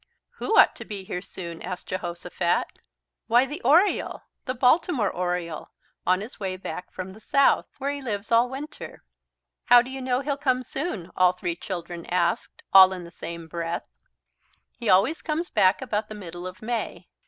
"Who 0.39 0.57
ought 0.57 0.75
to 0.77 0.83
be 0.83 1.03
here 1.03 1.21
soon?" 1.21 1.61
asked 1.61 1.87
Jehosophat. 1.89 2.65
"Why, 3.27 3.45
the 3.45 3.61
Oriole, 3.61 4.23
the 4.45 4.55
Baltimore 4.55 5.11
Oriole, 5.11 5.69
on 6.07 6.21
his 6.21 6.39
way 6.39 6.57
back 6.57 6.91
from 6.91 7.13
the 7.13 7.19
South, 7.19 7.67
where 7.77 7.91
he 7.91 8.01
lives 8.01 8.31
all 8.31 8.49
winter." 8.49 9.03
"How 9.65 9.83
do 9.83 9.91
you 9.91 10.01
know 10.01 10.21
he'll 10.21 10.37
come 10.37 10.63
soon?" 10.63 11.11
the 11.15 11.33
three 11.33 11.55
children 11.55 12.07
asked, 12.07 12.63
all 12.73 12.93
in 12.93 13.03
the 13.03 13.11
same 13.11 13.47
breath. 13.47 13.85
"He 14.75 14.89
always 14.89 15.21
comes 15.21 15.51
back 15.51 15.83
about 15.83 16.09
the 16.09 16.15
middle 16.15 16.47
of 16.47 16.63
May. 16.63 17.07